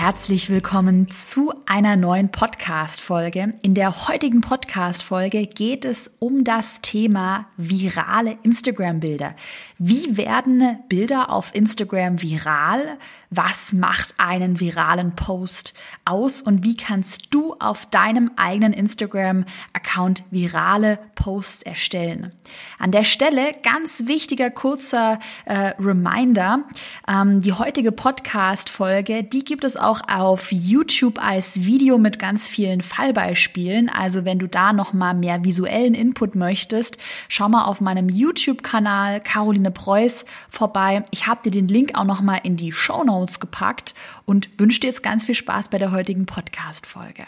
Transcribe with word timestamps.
Herzlich 0.00 0.48
willkommen 0.48 1.10
zu 1.10 1.52
einer 1.66 1.94
neuen 1.94 2.32
Podcast-Folge. 2.32 3.52
In 3.60 3.74
der 3.74 4.08
heutigen 4.08 4.40
Podcast-Folge 4.40 5.46
geht 5.46 5.84
es 5.84 6.10
um 6.20 6.42
das 6.42 6.80
Thema 6.80 7.44
virale 7.58 8.38
Instagram-Bilder. 8.42 9.34
Wie 9.76 10.16
werden 10.16 10.78
Bilder 10.88 11.28
auf 11.28 11.54
Instagram 11.54 12.22
viral? 12.22 12.96
Was 13.28 13.74
macht 13.74 14.14
einen 14.16 14.58
viralen 14.58 15.14
Post 15.14 15.74
aus 16.04 16.40
und 16.40 16.64
wie 16.64 16.76
kannst 16.76 17.32
du 17.34 17.54
auf 17.60 17.86
deinem 17.86 18.30
eigenen 18.36 18.72
Instagram-Account 18.72 20.24
virale 20.30 20.98
Posts 21.14 21.62
erstellen? 21.62 22.34
An 22.78 22.90
der 22.90 23.04
Stelle 23.04 23.52
ganz 23.62 24.06
wichtiger 24.06 24.50
kurzer 24.50 25.20
äh, 25.44 25.74
Reminder. 25.78 26.64
Ähm, 27.06 27.40
die 27.40 27.52
heutige 27.52 27.92
Podcast-Folge, 27.92 29.22
die 29.22 29.44
gibt 29.44 29.64
es 29.64 29.76
auch 29.76 29.89
auf 30.08 30.52
YouTube 30.52 31.18
als 31.22 31.64
Video 31.64 31.98
mit 31.98 32.18
ganz 32.18 32.46
vielen 32.46 32.80
Fallbeispielen. 32.80 33.88
Also 33.88 34.24
wenn 34.24 34.38
du 34.38 34.46
da 34.46 34.72
noch 34.72 34.92
mal 34.92 35.14
mehr 35.14 35.44
visuellen 35.44 35.94
Input 35.94 36.36
möchtest, 36.36 36.96
schau 37.28 37.48
mal 37.48 37.64
auf 37.64 37.80
meinem 37.80 38.08
YouTube-Kanal 38.08 39.20
Caroline 39.20 39.70
Preuß 39.70 40.24
vorbei. 40.48 41.02
Ich 41.10 41.26
habe 41.26 41.42
dir 41.42 41.50
den 41.50 41.66
Link 41.66 41.98
auch 41.98 42.04
noch 42.04 42.20
mal 42.20 42.38
in 42.42 42.56
die 42.56 42.70
Show 42.70 43.02
Notes 43.02 43.40
gepackt 43.40 43.94
und 44.24 44.48
wünsche 44.58 44.80
dir 44.80 44.86
jetzt 44.86 45.02
ganz 45.02 45.24
viel 45.24 45.34
Spaß 45.34 45.68
bei 45.68 45.78
der 45.78 45.90
heutigen 45.90 46.26
Podcast-Folge. 46.26 47.24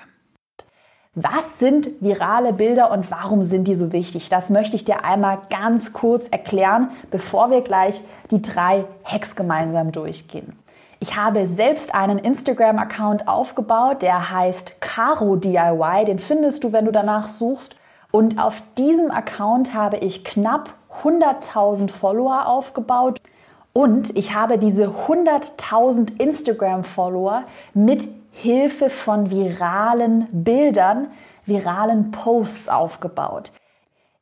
Was 1.15 1.59
sind 1.59 1.91
virale 2.01 2.55
Bilder 2.55 2.91
und 2.91 3.11
warum 3.11 3.43
sind 3.43 3.69
die 3.69 3.75
so 3.75 3.93
wichtig? 3.93 4.31
Das 4.31 4.49
möchte 4.49 4.77
ich 4.77 4.87
dir 4.87 5.05
einmal 5.05 5.43
ganz 5.51 5.93
kurz 5.93 6.29
erklären, 6.29 6.89
bevor 7.11 7.51
wir 7.51 7.61
gleich 7.61 8.01
die 8.31 8.41
drei 8.41 8.87
Hacks 9.05 9.37
gemeinsam 9.37 9.93
durchgehen. 9.93 10.57
Ich 11.03 11.17
habe 11.17 11.49
selbst 11.49 11.97
einen 11.97 12.19
Instagram-Account 12.19 13.27
aufgebaut, 13.27 14.03
der 14.03 14.31
heißt 14.31 14.81
Caro 14.81 15.35
DIY. 15.35 16.05
Den 16.07 16.21
findest 16.21 16.63
du, 16.63 16.71
wenn 16.71 16.85
du 16.85 16.93
danach 16.93 17.27
suchst. 17.27 17.75
Und 18.13 18.41
auf 18.41 18.63
diesem 18.79 19.11
Account 19.11 19.75
habe 19.75 19.97
ich 19.97 20.23
knapp 20.23 20.75
100.000 21.03 21.91
Follower 21.91 22.47
aufgebaut. 22.47 23.21
Und 23.73 24.17
ich 24.17 24.37
habe 24.37 24.59
diese 24.59 24.91
100.000 25.09 26.21
Instagram-Follower 26.21 27.43
mit 27.75 28.07
Hilfe 28.31 28.89
von 28.89 29.29
viralen 29.29 30.29
Bildern, 30.31 31.09
viralen 31.47 32.13
Posts 32.13 32.69
aufgebaut. 32.69 33.51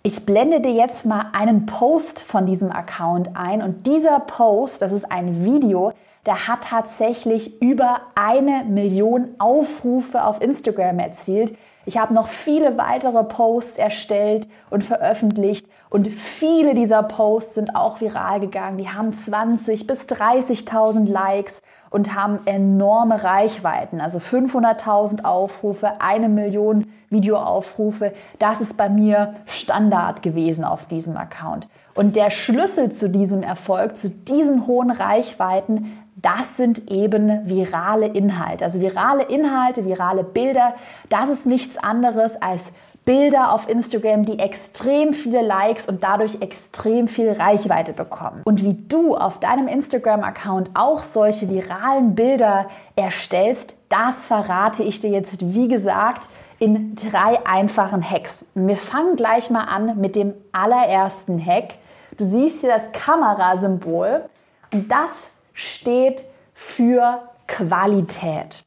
Ich 0.02 0.24
blende 0.24 0.62
dir 0.62 0.72
jetzt 0.72 1.04
mal 1.04 1.26
einen 1.34 1.66
Post 1.66 2.22
von 2.22 2.46
diesem 2.46 2.72
Account 2.72 3.36
ein 3.36 3.60
und 3.60 3.86
dieser 3.86 4.18
Post, 4.20 4.80
das 4.80 4.92
ist 4.92 5.12
ein 5.12 5.44
Video, 5.44 5.92
der 6.26 6.48
hat 6.48 6.64
tatsächlich 6.64 7.62
über 7.62 8.00
eine 8.14 8.64
Million 8.64 9.34
Aufrufe 9.38 10.24
auf 10.24 10.42
Instagram 10.42 10.98
erzielt. 10.98 11.56
Ich 11.86 11.98
habe 11.98 12.12
noch 12.12 12.28
viele 12.28 12.76
weitere 12.76 13.24
Posts 13.24 13.78
erstellt 13.78 14.46
und 14.68 14.84
veröffentlicht 14.84 15.66
und 15.90 16.06
viele 16.06 16.74
dieser 16.74 17.02
Posts 17.02 17.54
sind 17.54 17.74
auch 17.74 18.00
viral 18.00 18.38
gegangen. 18.38 18.78
Die 18.78 18.88
haben 18.88 19.12
20 19.12 19.88
bis 19.88 20.02
30.000 20.02 21.10
Likes 21.10 21.62
und 21.90 22.14
haben 22.14 22.38
enorme 22.44 23.24
Reichweiten. 23.24 24.00
Also 24.00 24.18
500.000 24.18 25.24
Aufrufe, 25.24 26.00
eine 26.00 26.28
Million 26.28 26.86
Videoaufrufe. 27.08 28.12
Das 28.38 28.60
ist 28.60 28.76
bei 28.76 28.88
mir 28.88 29.34
Standard 29.46 30.22
gewesen 30.22 30.64
auf 30.64 30.86
diesem 30.86 31.16
Account. 31.16 31.66
Und 31.94 32.14
der 32.14 32.30
Schlüssel 32.30 32.92
zu 32.92 33.10
diesem 33.10 33.42
Erfolg, 33.42 33.96
zu 33.96 34.10
diesen 34.10 34.68
hohen 34.68 34.92
Reichweiten, 34.92 35.98
das 36.22 36.56
sind 36.56 36.90
eben 36.90 37.48
virale 37.48 38.06
Inhalte. 38.06 38.64
Also 38.64 38.80
virale 38.80 39.24
Inhalte, 39.24 39.84
virale 39.84 40.24
Bilder, 40.24 40.74
das 41.08 41.28
ist 41.28 41.46
nichts 41.46 41.76
anderes 41.76 42.40
als 42.40 42.72
Bilder 43.04 43.52
auf 43.52 43.68
Instagram, 43.68 44.24
die 44.24 44.38
extrem 44.38 45.12
viele 45.12 45.42
Likes 45.42 45.88
und 45.88 46.04
dadurch 46.04 46.42
extrem 46.42 47.08
viel 47.08 47.32
Reichweite 47.32 47.92
bekommen. 47.92 48.42
Und 48.44 48.62
wie 48.62 48.74
du 48.74 49.16
auf 49.16 49.40
deinem 49.40 49.68
Instagram-Account 49.68 50.70
auch 50.74 51.02
solche 51.02 51.48
viralen 51.48 52.14
Bilder 52.14 52.66
erstellst, 52.96 53.74
das 53.88 54.26
verrate 54.26 54.82
ich 54.82 55.00
dir 55.00 55.10
jetzt, 55.10 55.54
wie 55.54 55.68
gesagt, 55.68 56.28
in 56.58 56.94
drei 56.94 57.44
einfachen 57.46 58.08
Hacks. 58.08 58.46
Wir 58.54 58.76
fangen 58.76 59.16
gleich 59.16 59.48
mal 59.48 59.64
an 59.64 59.98
mit 59.98 60.14
dem 60.14 60.34
allerersten 60.52 61.44
Hack. 61.44 61.78
Du 62.18 62.24
siehst 62.24 62.60
hier 62.60 62.70
das 62.70 62.92
Kamerasymbol 62.92 64.26
und 64.72 64.92
das 64.92 65.32
steht 65.60 66.24
für 66.54 67.20
Qualität. 67.46 68.64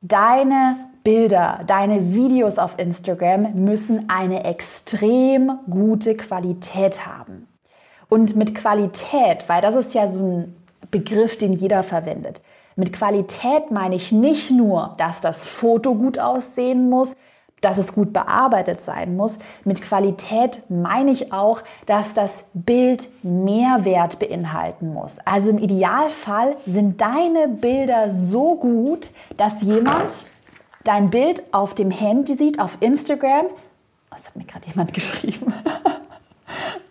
Deine 0.00 0.76
Bilder, 1.02 1.60
deine 1.66 2.14
Videos 2.14 2.58
auf 2.58 2.78
Instagram 2.78 3.54
müssen 3.54 4.08
eine 4.08 4.44
extrem 4.44 5.58
gute 5.68 6.16
Qualität 6.16 7.06
haben. 7.06 7.48
Und 8.08 8.36
mit 8.36 8.54
Qualität, 8.54 9.48
weil 9.48 9.60
das 9.60 9.74
ist 9.74 9.94
ja 9.94 10.06
so 10.06 10.20
ein 10.20 10.56
Begriff, 10.92 11.36
den 11.36 11.52
jeder 11.52 11.82
verwendet. 11.82 12.40
Mit 12.76 12.92
Qualität 12.92 13.72
meine 13.72 13.96
ich 13.96 14.12
nicht 14.12 14.50
nur, 14.50 14.94
dass 14.98 15.20
das 15.20 15.48
Foto 15.48 15.96
gut 15.96 16.18
aussehen 16.20 16.88
muss, 16.88 17.16
dass 17.60 17.78
es 17.78 17.94
gut 17.94 18.12
bearbeitet 18.12 18.82
sein 18.82 19.16
muss. 19.16 19.38
Mit 19.64 19.82
Qualität 19.82 20.62
meine 20.68 21.10
ich 21.10 21.32
auch, 21.32 21.62
dass 21.86 22.14
das 22.14 22.44
Bild 22.52 23.08
Mehrwert 23.22 24.18
beinhalten 24.18 24.92
muss. 24.92 25.18
Also 25.24 25.50
im 25.50 25.58
Idealfall 25.58 26.56
sind 26.66 27.00
deine 27.00 27.48
Bilder 27.48 28.10
so 28.10 28.56
gut, 28.56 29.10
dass 29.36 29.62
jemand 29.62 30.26
dein 30.84 31.10
Bild 31.10 31.42
auf 31.52 31.74
dem 31.74 31.90
Handy 31.90 32.34
sieht, 32.34 32.60
auf 32.60 32.78
Instagram, 32.80 33.46
was 34.10 34.28
hat 34.28 34.36
mir 34.36 34.44
gerade 34.44 34.66
jemand 34.66 34.92
geschrieben? 34.94 35.52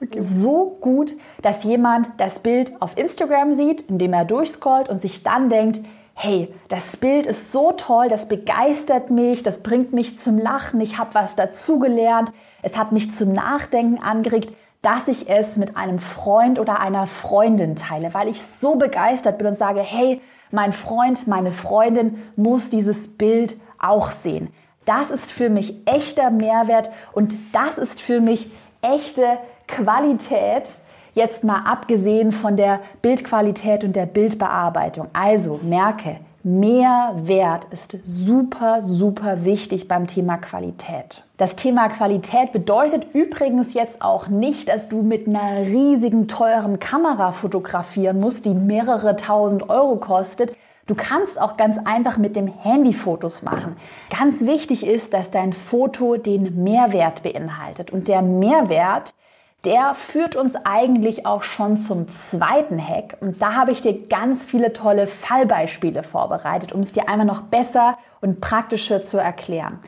okay. 0.02 0.20
So 0.20 0.78
gut, 0.82 1.14
dass 1.42 1.64
jemand 1.64 2.10
das 2.18 2.40
Bild 2.40 2.74
auf 2.82 2.98
Instagram 2.98 3.54
sieht, 3.54 3.84
indem 3.90 4.14
er 4.14 4.26
durchscrollt 4.26 4.90
und 4.90 5.00
sich 5.00 5.24
dann 5.24 5.50
denkt, 5.50 5.80
hey, 6.16 6.54
das 6.70 6.96
Bild 6.98 7.26
ist 7.26 7.52
so 7.52 7.74
toll, 7.74 8.08
das 8.08 8.28
begeistert 8.28 9.12
mich, 9.12 9.44
das 9.44 9.62
bringt 9.62 9.94
mich 9.94 10.18
zum 10.18 10.40
Lachen, 10.40 10.80
ich 10.80 10.98
habe 10.98 11.14
was 11.14 11.36
dazugelernt, 11.36 12.32
es 12.62 12.78
hat 12.78 12.94
mich 12.94 13.14
zum 13.14 13.34
Nachdenken 13.34 14.02
angeregt, 14.02 14.50
dass 14.82 15.08
ich 15.08 15.30
es 15.30 15.58
mit 15.58 15.78
einem 15.78 16.00
Freund 16.00 16.58
oder 16.58 16.80
einer 16.80 17.06
Freundin 17.06 17.76
teile, 17.76 18.14
weil 18.14 18.30
ich 18.30 18.42
so 18.42 18.76
begeistert 18.76 19.38
bin 19.38 19.48
und 19.48 19.58
sage, 19.58 19.82
hey, 19.82 20.22
mein 20.52 20.74
Freund, 20.74 21.28
meine 21.28 21.52
Freundin 21.52 22.24
muss 22.36 22.70
dieses 22.70 23.18
Bild 23.18 23.56
auch 23.78 24.10
sehen. 24.10 24.50
Das 24.86 25.12
ist 25.12 25.32
für 25.32 25.50
mich 25.50 25.86
echter 25.86 26.30
Mehrwert 26.30 26.92
und 27.12 27.36
das 27.52 27.78
ist 27.78 28.00
für 28.00 28.22
mich 28.22 28.52
echte 28.82 29.40
Qualität, 29.68 30.70
jetzt 31.16 31.44
mal 31.44 31.64
abgesehen 31.66 32.32
von 32.32 32.56
der 32.56 32.82
Bildqualität 33.02 33.84
und 33.84 33.96
der 33.96 34.06
Bildbearbeitung. 34.06 35.08
Also 35.14 35.60
merke, 35.64 36.18
Mehrwert 36.44 37.66
ist 37.72 37.98
super, 38.04 38.84
super 38.84 39.46
wichtig 39.46 39.88
beim 39.88 40.06
Thema 40.06 40.38
Qualität. 40.38 41.24
Das 41.38 41.56
Thema 41.56 41.90
Qualität 41.90 42.52
bedeutet 42.52 43.08
übrigens 43.16 43.74
jetzt 43.74 44.04
auch 44.04 44.28
nicht, 44.28 44.70
dass 44.70 44.88
du 44.88 45.02
mit 45.02 45.28
einer 45.28 45.66
riesigen, 45.66 46.28
teuren 46.28 46.80
Kamera 46.80 47.32
fotografieren 47.32 48.20
musst, 48.20 48.46
die 48.46 48.54
mehrere 48.54 49.16
tausend 49.16 49.72
Euro 49.72 49.96
kostet. 49.96 50.56
Du 50.86 50.94
kannst 50.94 51.42
auch 51.42 51.58
ganz 51.58 51.80
einfach 51.84 52.20
mit 52.20 52.36
dem 52.36 52.48
Handy 52.48 52.94
Fotos 52.94 53.42
machen. 53.42 53.76
Ganz 54.16 54.46
wichtig 54.46 54.86
ist, 54.86 55.16
dass 55.16 55.32
dein 55.32 55.52
Foto 55.52 56.16
den 56.18 56.64
Mehrwert 56.64 57.24
beinhaltet. 57.24 57.90
Und 57.90 58.08
der 58.08 58.22
Mehrwert, 58.22 59.16
der 59.66 59.96
führt 59.96 60.36
uns 60.36 60.56
eigentlich 60.56 61.26
auch 61.26 61.44
schon 61.44 61.78
zum 61.78 62.08
zweiten 62.10 62.80
Hack. 62.80 63.18
Und 63.20 63.42
da 63.42 63.54
habe 63.54 63.72
ich 63.72 63.82
dir 63.82 64.08
ganz 64.08 64.46
viele 64.46 64.74
tolle 64.74 65.08
Fallbeispiele 65.08 66.04
vorbereitet, 66.04 66.72
um 66.72 66.82
es 66.82 66.92
dir 66.92 67.10
einmal 67.10 67.26
noch 67.26 67.42
besser 67.42 67.98
und 68.22 68.42
praktischer 68.42 69.04
zu 69.04 69.18
erklären. 69.18 69.80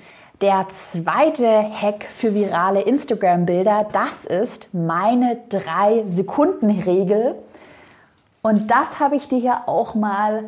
Der 0.42 0.68
zweite 0.70 1.48
Hack 1.48 2.04
für 2.04 2.34
virale 2.34 2.82
Instagram-Bilder, 2.82 3.88
das 3.92 4.26
ist 4.26 4.74
meine 4.74 5.40
3-Sekunden-Regel. 5.50 7.36
Und 8.42 8.70
das 8.70 9.00
habe 9.00 9.16
ich 9.16 9.28
dir 9.28 9.40
hier 9.40 9.62
auch 9.68 9.96
mal 9.96 10.46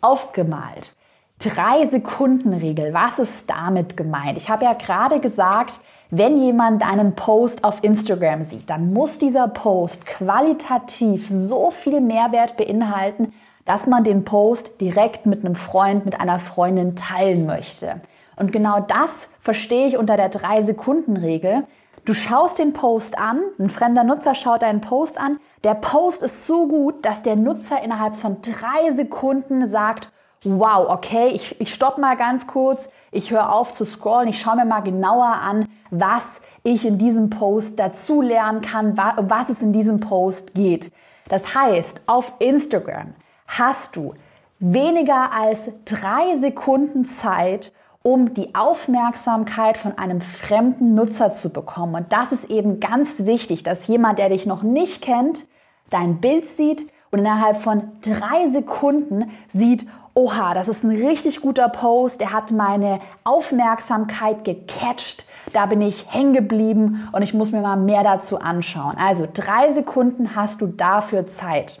aufgemalt. 0.00 0.94
Drei 1.38 1.86
Sekunden 1.86 2.52
Regel. 2.52 2.92
Was 2.92 3.18
ist 3.18 3.48
damit 3.48 3.96
gemeint? 3.96 4.36
Ich 4.36 4.50
habe 4.50 4.64
ja 4.64 4.74
gerade 4.74 5.20
gesagt, 5.20 5.80
wenn 6.10 6.38
jemand 6.38 6.84
einen 6.84 7.14
Post 7.14 7.62
auf 7.62 7.84
Instagram 7.84 8.42
sieht, 8.42 8.68
dann 8.68 8.92
muss 8.92 9.18
dieser 9.18 9.46
Post 9.46 10.06
qualitativ 10.06 11.28
so 11.28 11.70
viel 11.70 12.00
Mehrwert 12.00 12.56
beinhalten, 12.56 13.32
dass 13.64 13.86
man 13.86 14.02
den 14.02 14.24
Post 14.24 14.80
direkt 14.80 15.26
mit 15.26 15.44
einem 15.44 15.54
Freund, 15.54 16.04
mit 16.04 16.18
einer 16.18 16.40
Freundin 16.40 16.96
teilen 16.96 17.46
möchte. 17.46 18.00
Und 18.36 18.52
genau 18.52 18.80
das 18.80 19.28
verstehe 19.38 19.86
ich 19.86 19.96
unter 19.98 20.16
der 20.16 20.32
3-Sekunden-Regel. 20.32 21.64
Du 22.04 22.14
schaust 22.14 22.58
den 22.58 22.72
Post 22.72 23.16
an, 23.18 23.40
ein 23.58 23.70
fremder 23.70 24.02
Nutzer 24.02 24.34
schaut 24.34 24.62
deinen 24.62 24.80
Post 24.80 25.20
an. 25.20 25.38
Der 25.62 25.74
Post 25.74 26.22
ist 26.22 26.46
so 26.46 26.66
gut, 26.66 27.04
dass 27.04 27.22
der 27.22 27.36
Nutzer 27.36 27.82
innerhalb 27.82 28.16
von 28.16 28.38
drei 28.40 28.90
Sekunden 28.90 29.68
sagt, 29.68 30.10
wow, 30.42 30.88
okay, 30.88 31.28
ich, 31.28 31.60
ich 31.60 31.72
stopp 31.72 31.98
mal 31.98 32.16
ganz 32.16 32.46
kurz, 32.46 32.88
ich 33.10 33.30
höre 33.30 33.52
auf 33.52 33.72
zu 33.72 33.84
scrollen, 33.84 34.28
ich 34.28 34.40
schaue 34.40 34.56
mir 34.56 34.64
mal 34.64 34.80
genauer 34.80 35.26
an, 35.26 35.66
was 35.90 36.24
ich 36.62 36.86
in 36.86 36.98
diesem 36.98 37.30
Post 37.30 37.78
dazu 37.78 38.20
lernen 38.20 38.60
kann, 38.60 38.96
was 38.96 39.48
es 39.48 39.62
in 39.62 39.72
diesem 39.72 40.00
Post 40.00 40.54
geht. 40.54 40.92
Das 41.28 41.54
heißt, 41.54 42.02
auf 42.06 42.34
Instagram 42.38 43.14
hast 43.46 43.96
du 43.96 44.14
weniger 44.58 45.32
als 45.32 45.70
drei 45.84 46.36
Sekunden 46.36 47.04
Zeit, 47.04 47.72
um 48.02 48.32
die 48.34 48.54
Aufmerksamkeit 48.54 49.76
von 49.76 49.98
einem 49.98 50.20
fremden 50.20 50.94
Nutzer 50.94 51.30
zu 51.30 51.50
bekommen. 51.50 51.94
Und 51.94 52.12
das 52.12 52.32
ist 52.32 52.50
eben 52.50 52.80
ganz 52.80 53.26
wichtig, 53.26 53.62
dass 53.62 53.86
jemand, 53.86 54.18
der 54.18 54.30
dich 54.30 54.46
noch 54.46 54.62
nicht 54.62 55.02
kennt, 55.02 55.46
dein 55.90 56.20
Bild 56.20 56.46
sieht 56.46 56.90
und 57.10 57.18
innerhalb 57.18 57.56
von 57.56 57.92
drei 58.02 58.48
Sekunden 58.48 59.30
sieht, 59.48 59.86
oha, 60.14 60.54
das 60.54 60.68
ist 60.68 60.84
ein 60.84 60.90
richtig 60.90 61.40
guter 61.40 61.68
Post, 61.68 62.20
der 62.20 62.32
hat 62.32 62.50
meine 62.50 63.00
Aufmerksamkeit 63.24 64.44
gecatcht, 64.44 65.24
da 65.52 65.66
bin 65.66 65.80
ich 65.80 66.12
hängen 66.12 66.32
geblieben 66.32 67.08
und 67.12 67.22
ich 67.22 67.34
muss 67.34 67.52
mir 67.52 67.60
mal 67.60 67.76
mehr 67.76 68.02
dazu 68.02 68.40
anschauen. 68.40 68.96
Also 68.98 69.26
drei 69.32 69.70
Sekunden 69.70 70.36
hast 70.36 70.60
du 70.60 70.66
dafür 70.66 71.26
Zeit. 71.26 71.80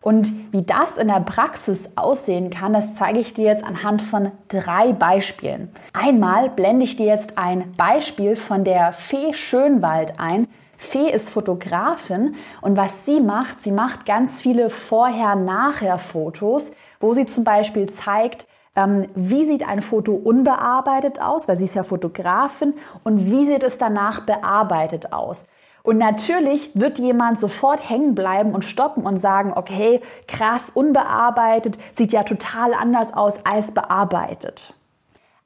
Und 0.00 0.52
wie 0.52 0.62
das 0.62 0.96
in 0.96 1.08
der 1.08 1.20
Praxis 1.20 1.88
aussehen 1.96 2.50
kann, 2.50 2.72
das 2.72 2.94
zeige 2.94 3.18
ich 3.18 3.34
dir 3.34 3.46
jetzt 3.46 3.64
anhand 3.64 4.00
von 4.00 4.30
drei 4.48 4.92
Beispielen. 4.92 5.72
Einmal 5.92 6.50
blende 6.50 6.84
ich 6.84 6.96
dir 6.96 7.06
jetzt 7.06 7.36
ein 7.36 7.72
Beispiel 7.76 8.36
von 8.36 8.62
der 8.62 8.92
Fee 8.92 9.34
Schönwald 9.34 10.20
ein. 10.20 10.46
Fee 10.76 11.10
ist 11.10 11.30
Fotografin 11.30 12.36
und 12.60 12.76
was 12.76 13.04
sie 13.04 13.20
macht, 13.20 13.60
sie 13.60 13.72
macht 13.72 14.06
ganz 14.06 14.40
viele 14.40 14.70
Vorher-Nachher-Fotos, 14.70 16.70
wo 17.00 17.14
sie 17.14 17.26
zum 17.26 17.44
Beispiel 17.44 17.88
zeigt, 17.88 18.46
ähm, 18.76 19.08
wie 19.14 19.44
sieht 19.44 19.66
ein 19.66 19.82
Foto 19.82 20.14
unbearbeitet 20.14 21.20
aus, 21.20 21.48
weil 21.48 21.56
sie 21.56 21.64
ist 21.64 21.74
ja 21.74 21.82
Fotografin, 21.82 22.74
und 23.04 23.30
wie 23.30 23.44
sieht 23.44 23.62
es 23.62 23.78
danach 23.78 24.20
bearbeitet 24.20 25.12
aus. 25.12 25.46
Und 25.82 25.98
natürlich 25.98 26.72
wird 26.74 26.98
jemand 26.98 27.38
sofort 27.38 27.88
hängen 27.88 28.14
bleiben 28.14 28.54
und 28.54 28.64
stoppen 28.64 29.04
und 29.04 29.16
sagen, 29.16 29.52
okay, 29.54 30.00
krass, 30.26 30.70
unbearbeitet, 30.74 31.78
sieht 31.92 32.12
ja 32.12 32.24
total 32.24 32.74
anders 32.74 33.14
aus 33.14 33.38
als 33.44 33.72
bearbeitet. 33.72 34.74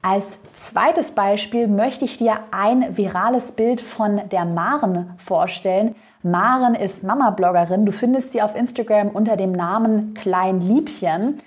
Als 0.01 0.27
zweites 0.53 1.11
Beispiel 1.11 1.69
möchte 1.69 2.03
ich 2.03 2.17
dir 2.17 2.39
ein 2.51 2.97
virales 2.97 3.53
Bild 3.53 3.79
von 3.79 4.21
der 4.29 4.43
Maren 4.43 5.13
vorstellen. 5.17 5.95
Maren 6.23 6.73
ist 6.73 7.03
Mama-Bloggerin. 7.03 7.85
Du 7.85 7.91
findest 7.91 8.31
sie 8.31 8.41
auf 8.41 8.55
Instagram 8.55 9.09
unter 9.09 9.35
dem 9.35 9.51
Namen 9.51 10.13
Klein 10.13 10.61
Liebchen. 10.61 11.39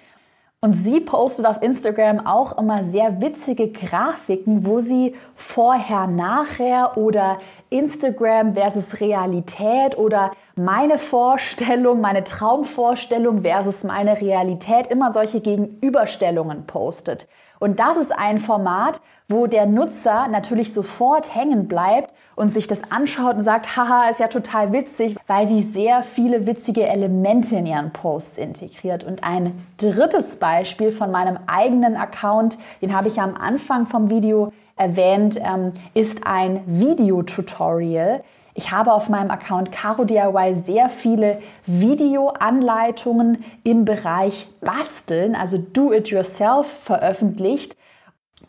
Und 0.61 0.75
sie 0.75 1.00
postet 1.00 1.46
auf 1.46 1.62
Instagram 1.62 2.26
auch 2.26 2.58
immer 2.58 2.82
sehr 2.82 3.20
witzige 3.20 3.70
Grafiken, 3.70 4.67
wo 4.67 4.81
sie 4.81 5.14
vorher, 5.34 6.06
nachher 6.06 6.96
oder 6.96 7.38
Instagram 7.70 8.55
versus 8.55 9.00
Realität 9.00 9.96
oder 9.96 10.32
meine 10.56 10.99
Vorstellung, 10.99 12.00
meine 12.00 12.25
Traumvorstellung 12.25 13.43
versus 13.43 13.84
meine 13.84 14.20
Realität 14.20 14.88
immer 14.88 15.12
solche 15.12 15.40
Gegenüberstellungen 15.40 16.67
postet. 16.67 17.28
Und 17.58 17.80
das 17.80 17.96
ist 17.96 18.12
ein 18.16 18.38
Format, 18.38 19.00
wo 19.28 19.46
der 19.46 19.66
Nutzer 19.66 20.28
natürlich 20.28 20.72
sofort 20.72 21.34
hängen 21.34 21.68
bleibt 21.68 22.12
und 22.36 22.50
sich 22.50 22.66
das 22.66 22.90
anschaut 22.90 23.36
und 23.36 23.42
sagt, 23.42 23.76
haha, 23.76 24.08
ist 24.08 24.20
ja 24.20 24.28
total 24.28 24.72
witzig, 24.72 25.16
weil 25.26 25.46
sie 25.46 25.62
sehr 25.62 26.02
viele 26.02 26.46
witzige 26.46 26.86
Elemente 26.86 27.56
in 27.56 27.66
ihren 27.66 27.92
Posts 27.92 28.38
integriert. 28.38 29.04
Und 29.04 29.24
ein 29.24 29.66
drittes 29.78 30.36
Beispiel 30.36 30.92
von 30.92 31.10
meinem 31.10 31.38
eigenen 31.46 31.96
Account, 31.96 32.58
den 32.82 32.94
habe 32.94 33.08
ich 33.08 33.20
am 33.20 33.34
Anfang 33.34 33.86
vom 33.86 34.10
Video 34.10 34.52
erwähnt, 34.76 35.40
ähm, 35.42 35.72
ist 35.94 36.26
ein 36.26 36.62
Videotutorial. 36.66 38.22
Ich 38.58 38.70
habe 38.70 38.94
auf 38.94 39.10
meinem 39.10 39.30
Account 39.30 39.70
Caro 39.70 40.04
DIY 40.04 40.54
sehr 40.54 40.88
viele 40.88 41.42
Videoanleitungen 41.66 43.44
im 43.64 43.84
Bereich 43.84 44.48
Basteln, 44.62 45.34
also 45.34 45.58
Do-it-yourself 45.58 46.66
veröffentlicht. 46.66 47.76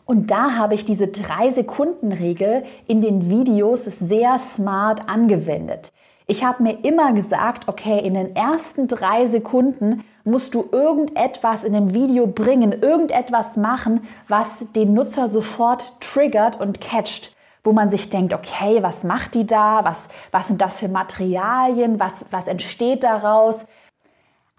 Und 0.06 0.30
da 0.30 0.52
habe 0.56 0.74
ich 0.74 0.86
diese 0.86 1.04
3-Sekunden-Regel 1.04 2.64
in 2.86 3.02
den 3.02 3.28
Videos 3.28 3.84
sehr 3.84 4.38
smart 4.38 5.10
angewendet. 5.10 5.92
Ich 6.26 6.42
habe 6.42 6.62
mir 6.62 6.84
immer 6.84 7.12
gesagt, 7.12 7.68
okay, 7.68 7.98
in 7.98 8.14
den 8.14 8.34
ersten 8.34 8.88
drei 8.88 9.26
Sekunden 9.26 10.04
musst 10.24 10.54
du 10.54 10.70
irgendetwas 10.72 11.64
in 11.64 11.74
dem 11.74 11.92
Video 11.92 12.26
bringen, 12.26 12.72
irgendetwas 12.72 13.58
machen, 13.58 14.06
was 14.26 14.64
den 14.74 14.94
Nutzer 14.94 15.28
sofort 15.28 16.00
triggert 16.00 16.58
und 16.58 16.80
catcht, 16.80 17.34
wo 17.64 17.72
man 17.72 17.90
sich 17.90 18.10
denkt, 18.10 18.34
okay, 18.34 18.82
was 18.82 19.04
macht 19.04 19.34
die 19.34 19.46
da? 19.46 19.84
Was, 19.84 20.08
was 20.30 20.46
sind 20.46 20.60
das 20.60 20.78
für 20.80 20.88
Materialien? 20.88 22.00
Was, 22.00 22.26
was 22.30 22.46
entsteht 22.46 23.04
daraus? 23.04 23.66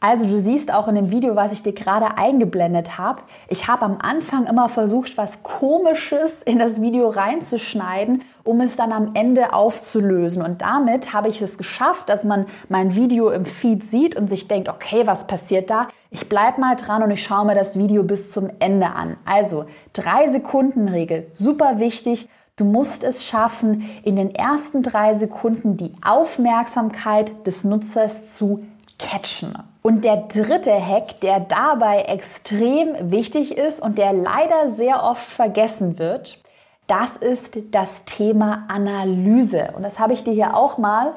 Also 0.02 0.26
du 0.26 0.40
siehst 0.40 0.74
auch 0.74 0.88
in 0.88 0.96
dem 0.96 1.12
Video, 1.12 1.36
was 1.36 1.52
ich 1.52 1.62
dir 1.62 1.74
gerade 1.74 2.18
eingeblendet 2.18 2.98
habe, 2.98 3.22
ich 3.50 3.68
habe 3.68 3.84
am 3.84 3.98
Anfang 4.00 4.46
immer 4.46 4.70
versucht, 4.70 5.18
was 5.18 5.44
Komisches 5.44 6.42
in 6.42 6.58
das 6.58 6.82
Video 6.82 7.10
reinzuschneiden, 7.10 8.24
um 8.46 8.62
es 8.62 8.78
dann 8.78 8.94
am 8.94 9.12
Ende 9.14 9.52
aufzulösen. 9.52 10.42
Und 10.42 10.62
damit 10.62 11.14
habe 11.14 11.28
ich 11.28 11.42
es 11.42 11.58
geschafft, 11.58 12.08
dass 12.08 12.24
man 12.24 12.46
mein 12.70 12.96
Video 12.96 13.30
im 13.30 13.46
Feed 13.46 13.84
sieht 13.84 14.16
und 14.16 14.30
sich 14.30 14.48
denkt, 14.48 14.70
okay, 14.70 15.06
was 15.06 15.28
passiert 15.28 15.70
da? 15.70 15.90
Ich 16.12 16.30
bleib 16.30 16.60
mal 16.60 16.78
dran 16.78 17.04
und 17.04 17.12
ich 17.12 17.22
schaue 17.22 17.46
mir 17.46 17.56
das 17.56 17.78
Video 17.78 18.04
bis 18.04 18.32
zum 18.32 18.50
Ende 18.60 18.92
an. 18.92 19.18
Also 19.26 19.66
drei 19.92 20.28
Sekunden 20.28 20.88
Regel, 20.88 21.28
super 21.34 21.80
wichtig. 21.80 22.30
Du 22.60 22.66
musst 22.66 23.06
es 23.06 23.24
schaffen, 23.24 23.90
in 24.04 24.18
den 24.18 24.36
ersten 24.36 24.84
drei 24.84 25.14
Sekunden 25.14 25.78
die 25.78 25.94
Aufmerksamkeit 26.06 27.48
des 27.48 27.64
Nutzers 27.64 28.36
zu 28.36 28.66
catchen. 28.98 29.54
Und 29.82 30.04
der 30.04 30.18
dritte 30.28 30.74
Hack, 30.74 31.22
der 31.22 31.40
dabei 31.40 32.02
extrem 32.02 33.12
wichtig 33.12 33.58
ist 33.58 33.82
und 33.82 33.98
der 33.98 34.12
leider 34.12 34.68
sehr 34.68 35.04
oft 35.04 35.24
vergessen 35.24 36.00
wird, 36.00 36.38
das 36.88 37.16
ist 37.16 37.60
das 37.72 38.04
Thema 38.04 38.66
Analyse. 38.68 39.70
Und 39.78 39.84
das 39.84 39.98
habe 39.98 40.12
ich 40.12 40.26
dir 40.26 40.34
hier 40.34 40.58
auch 40.58 40.78
mal 40.78 41.14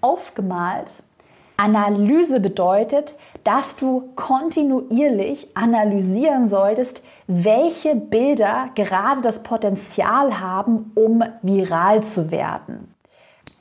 aufgemalt. 0.00 0.88
Analyse 1.58 2.40
bedeutet, 2.40 3.16
dass 3.42 3.76
du 3.76 4.12
kontinuierlich 4.14 5.48
analysieren 5.56 6.46
solltest, 6.46 7.02
welche 7.26 7.96
Bilder 7.96 8.70
gerade 8.74 9.20
das 9.22 9.42
Potenzial 9.42 10.40
haben, 10.40 10.92
um 10.94 11.22
viral 11.42 12.02
zu 12.02 12.30
werden. 12.30 12.94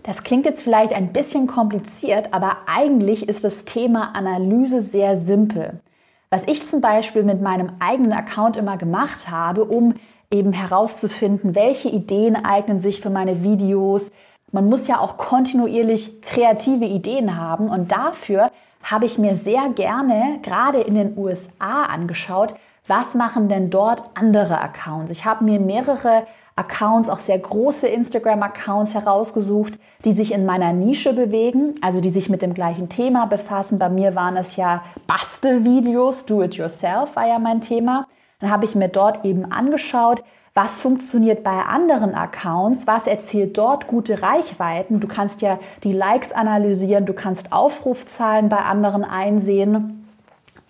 Das 0.03 0.23
klingt 0.23 0.45
jetzt 0.45 0.61
vielleicht 0.61 0.93
ein 0.93 1.11
bisschen 1.11 1.47
kompliziert, 1.47 2.33
aber 2.33 2.57
eigentlich 2.67 3.27
ist 3.27 3.43
das 3.43 3.65
Thema 3.65 4.15
Analyse 4.15 4.81
sehr 4.81 5.17
simpel. 5.17 5.81
Was 6.29 6.43
ich 6.45 6.67
zum 6.67 6.81
Beispiel 6.81 7.23
mit 7.23 7.41
meinem 7.41 7.71
eigenen 7.79 8.13
Account 8.13 8.57
immer 8.57 8.77
gemacht 8.77 9.31
habe, 9.31 9.65
um 9.65 9.95
eben 10.31 10.53
herauszufinden, 10.53 11.55
welche 11.55 11.89
Ideen 11.89 12.35
eignen 12.35 12.79
sich 12.79 13.01
für 13.01 13.09
meine 13.09 13.43
Videos. 13.43 14.11
Man 14.51 14.69
muss 14.69 14.87
ja 14.87 14.99
auch 14.99 15.17
kontinuierlich 15.17 16.21
kreative 16.21 16.85
Ideen 16.85 17.37
haben 17.37 17.69
und 17.69 17.91
dafür 17.91 18.49
habe 18.83 19.05
ich 19.05 19.17
mir 19.17 19.35
sehr 19.35 19.69
gerne 19.69 20.39
gerade 20.41 20.79
in 20.79 20.95
den 20.95 21.17
USA 21.17 21.83
angeschaut, 21.83 22.55
was 22.87 23.15
machen 23.15 23.49
denn 23.49 23.69
dort 23.69 24.03
andere 24.13 24.61
Accounts. 24.61 25.11
Ich 25.11 25.25
habe 25.25 25.43
mir 25.43 25.59
mehrere 25.59 26.23
Accounts, 26.55 27.09
auch 27.09 27.19
sehr 27.19 27.37
große 27.37 27.87
Instagram-Accounts 27.87 28.95
herausgesucht, 28.95 29.73
die 30.05 30.11
sich 30.11 30.33
in 30.33 30.45
meiner 30.45 30.73
Nische 30.73 31.13
bewegen, 31.13 31.75
also 31.81 32.01
die 32.01 32.09
sich 32.09 32.29
mit 32.29 32.41
dem 32.41 32.53
gleichen 32.53 32.89
Thema 32.89 33.25
befassen. 33.27 33.77
Bei 33.77 33.89
mir 33.89 34.15
waren 34.15 34.37
es 34.37 34.55
ja 34.55 34.83
Bastelvideos, 35.05 36.25
Do-it-yourself 36.25 37.15
war 37.15 37.27
ja 37.27 37.37
mein 37.37 37.61
Thema. 37.61 38.07
Dann 38.39 38.49
habe 38.49 38.65
ich 38.65 38.75
mir 38.75 38.87
dort 38.87 39.23
eben 39.23 39.51
angeschaut, 39.51 40.23
was 40.57 40.79
funktioniert 40.79 41.43
bei 41.43 41.61
anderen 41.61 42.15
Accounts, 42.15 42.87
was 42.87 43.05
erzielt 43.05 43.59
dort 43.59 43.85
gute 43.85 44.23
Reichweiten. 44.23 44.99
Du 44.99 45.07
kannst 45.07 45.43
ja 45.43 45.59
die 45.83 45.91
Likes 45.91 46.31
analysieren, 46.31 47.05
du 47.05 47.13
kannst 47.13 47.51
Aufrufzahlen 47.53 48.49
bei 48.49 48.57
anderen 48.57 49.03
einsehen. 49.03 50.07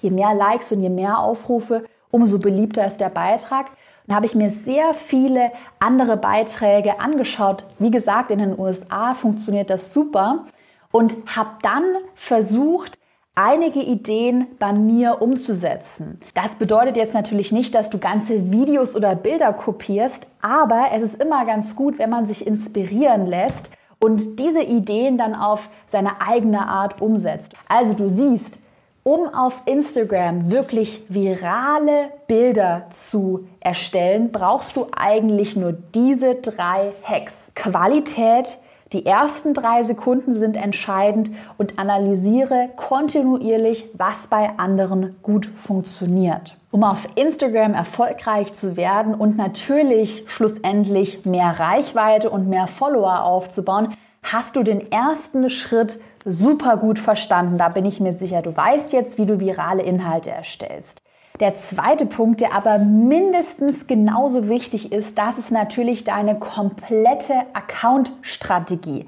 Je 0.01 0.11
mehr 0.11 0.33
Likes 0.33 0.73
und 0.73 0.81
je 0.81 0.89
mehr 0.89 1.19
Aufrufe, 1.19 1.85
umso 2.11 2.37
beliebter 2.37 2.85
ist 2.85 2.97
der 2.97 3.09
Beitrag. 3.09 3.67
Dann 4.05 4.17
habe 4.17 4.25
ich 4.25 4.35
mir 4.35 4.49
sehr 4.49 4.93
viele 4.93 5.53
andere 5.79 6.17
Beiträge 6.17 6.99
angeschaut. 6.99 7.63
Wie 7.79 7.89
gesagt, 7.89 8.29
in 8.29 8.39
den 8.39 8.59
USA 8.59 9.13
funktioniert 9.13 9.69
das 9.69 9.93
super 9.93 10.43
und 10.91 11.15
habe 11.33 11.51
dann 11.61 11.85
versucht, 12.13 12.99
einige 13.37 13.79
Ideen 13.79 14.47
bei 14.57 14.73
mir 14.73 15.21
umzusetzen. 15.21 16.17
Das 16.33 16.55
bedeutet 16.55 16.97
jetzt 16.97 17.13
natürlich 17.13 17.51
nicht, 17.51 17.75
dass 17.75 17.91
du 17.91 17.99
ganze 17.99 18.51
Videos 18.51 18.95
oder 18.95 19.15
Bilder 19.15 19.53
kopierst, 19.53 20.25
aber 20.41 20.87
es 20.93 21.03
ist 21.03 21.21
immer 21.21 21.45
ganz 21.45 21.75
gut, 21.75 21.99
wenn 21.99 22.09
man 22.09 22.25
sich 22.25 22.47
inspirieren 22.47 23.27
lässt 23.27 23.69
und 23.99 24.39
diese 24.39 24.63
Ideen 24.63 25.17
dann 25.17 25.35
auf 25.35 25.69
seine 25.85 26.19
eigene 26.19 26.67
Art 26.67 26.99
umsetzt. 26.99 27.53
Also 27.67 27.93
du 27.93 28.09
siehst, 28.09 28.57
um 29.03 29.33
auf 29.33 29.61
Instagram 29.65 30.51
wirklich 30.51 31.03
virale 31.07 32.09
Bilder 32.27 32.87
zu 32.91 33.47
erstellen, 33.59 34.31
brauchst 34.31 34.75
du 34.75 34.87
eigentlich 34.97 35.55
nur 35.55 35.73
diese 35.73 36.35
drei 36.35 36.91
Hacks. 37.03 37.51
Qualität, 37.55 38.57
die 38.93 39.05
ersten 39.05 39.53
drei 39.53 39.83
Sekunden 39.83 40.33
sind 40.33 40.55
entscheidend 40.55 41.31
und 41.57 41.77
analysiere 41.77 42.69
kontinuierlich, 42.75 43.89
was 43.93 44.27
bei 44.27 44.51
anderen 44.57 45.15
gut 45.21 45.45
funktioniert. 45.45 46.57
Um 46.71 46.83
auf 46.83 47.07
Instagram 47.15 47.73
erfolgreich 47.73 48.53
zu 48.53 48.77
werden 48.77 49.13
und 49.13 49.35
natürlich 49.35 50.23
schlussendlich 50.27 51.25
mehr 51.25 51.59
Reichweite 51.59 52.29
und 52.29 52.47
mehr 52.47 52.67
Follower 52.67 53.23
aufzubauen, 53.23 53.93
hast 54.23 54.55
du 54.55 54.63
den 54.63 54.91
ersten 54.91 55.49
Schritt 55.49 55.99
super 56.23 56.77
gut 56.77 56.99
verstanden. 56.99 57.57
Da 57.57 57.69
bin 57.69 57.85
ich 57.85 57.99
mir 57.99 58.13
sicher. 58.13 58.41
Du 58.41 58.55
weißt 58.55 58.93
jetzt, 58.93 59.17
wie 59.17 59.25
du 59.25 59.39
virale 59.39 59.83
Inhalte 59.83 60.31
erstellst. 60.31 61.01
Der 61.39 61.53
zweite 61.53 62.07
Punkt, 62.07 62.41
der 62.41 62.55
aber 62.55 62.79
mindestens 62.79 63.85
genauso 63.85 64.49
wichtig 64.49 64.91
ist, 64.91 65.19
das 65.19 65.37
ist 65.37 65.51
natürlich 65.51 66.03
deine 66.03 66.39
komplette 66.39 67.33
Account-Strategie. 67.53 69.05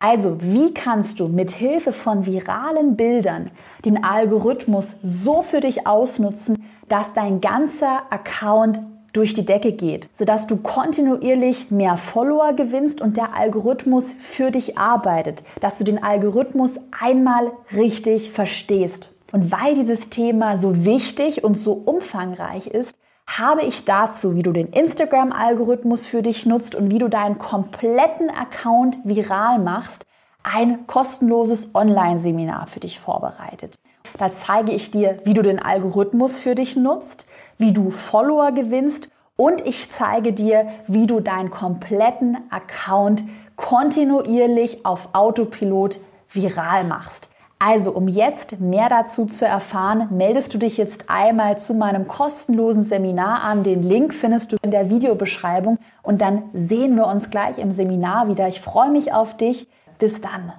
Also, 0.00 0.40
wie 0.40 0.74
kannst 0.74 1.20
du 1.20 1.28
mit 1.28 1.50
Hilfe 1.50 1.92
von 1.92 2.26
viralen 2.26 2.96
Bildern 2.96 3.50
den 3.84 4.02
Algorithmus 4.02 4.96
so 5.02 5.42
für 5.42 5.60
dich 5.60 5.86
ausnutzen, 5.86 6.64
dass 6.88 7.12
dein 7.12 7.40
ganzer 7.40 8.02
Account 8.10 8.80
durch 9.12 9.34
die 9.34 9.44
Decke 9.44 9.72
geht, 9.72 10.08
sodass 10.12 10.46
du 10.46 10.56
kontinuierlich 10.56 11.70
mehr 11.70 11.96
Follower 11.96 12.52
gewinnst 12.54 13.00
und 13.00 13.16
der 13.16 13.34
Algorithmus 13.34 14.06
für 14.12 14.50
dich 14.50 14.78
arbeitet, 14.78 15.42
dass 15.60 15.78
du 15.78 15.84
den 15.84 16.02
Algorithmus 16.02 16.74
einmal 17.00 17.50
richtig 17.72 18.30
verstehst. 18.30 19.10
Und 19.32 19.52
weil 19.52 19.74
dieses 19.74 20.10
Thema 20.10 20.56
so 20.58 20.84
wichtig 20.84 21.44
und 21.44 21.58
so 21.58 21.72
umfangreich 21.72 22.66
ist, 22.66 22.94
habe 23.26 23.62
ich 23.62 23.84
dazu, 23.84 24.34
wie 24.34 24.42
du 24.42 24.52
den 24.52 24.68
Instagram-Algorithmus 24.68 26.06
für 26.06 26.22
dich 26.22 26.46
nutzt 26.46 26.74
und 26.74 26.90
wie 26.90 26.98
du 26.98 27.08
deinen 27.08 27.38
kompletten 27.38 28.30
Account 28.30 28.98
viral 29.04 29.58
machst, 29.58 30.06
ein 30.42 30.86
kostenloses 30.86 31.74
Online-Seminar 31.74 32.66
für 32.68 32.80
dich 32.80 32.98
vorbereitet. 32.98 33.78
Da 34.16 34.32
zeige 34.32 34.72
ich 34.72 34.90
dir, 34.90 35.18
wie 35.24 35.34
du 35.34 35.42
den 35.42 35.60
Algorithmus 35.60 36.38
für 36.38 36.54
dich 36.54 36.76
nutzt, 36.76 37.26
wie 37.58 37.72
du 37.72 37.90
Follower 37.90 38.52
gewinnst 38.52 39.10
und 39.36 39.60
ich 39.66 39.90
zeige 39.90 40.32
dir, 40.32 40.66
wie 40.86 41.06
du 41.06 41.20
deinen 41.20 41.50
kompletten 41.50 42.38
Account 42.50 43.22
kontinuierlich 43.56 44.86
auf 44.86 45.10
Autopilot 45.12 45.98
viral 46.30 46.84
machst. 46.84 47.28
Also, 47.60 47.90
um 47.90 48.06
jetzt 48.06 48.60
mehr 48.60 48.88
dazu 48.88 49.26
zu 49.26 49.44
erfahren, 49.44 50.08
meldest 50.10 50.54
du 50.54 50.58
dich 50.58 50.76
jetzt 50.76 51.10
einmal 51.10 51.58
zu 51.58 51.74
meinem 51.74 52.06
kostenlosen 52.06 52.84
Seminar 52.84 53.42
an. 53.42 53.64
Den 53.64 53.82
Link 53.82 54.14
findest 54.14 54.52
du 54.52 54.56
in 54.62 54.70
der 54.70 54.90
Videobeschreibung 54.90 55.78
und 56.02 56.20
dann 56.20 56.44
sehen 56.52 56.94
wir 56.94 57.08
uns 57.08 57.30
gleich 57.30 57.58
im 57.58 57.72
Seminar 57.72 58.28
wieder. 58.28 58.46
Ich 58.46 58.60
freue 58.60 58.90
mich 58.90 59.12
auf 59.12 59.36
dich. 59.36 59.68
Bis 59.98 60.20
dann. 60.20 60.52